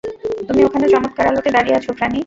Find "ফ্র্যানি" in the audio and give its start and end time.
1.93-2.19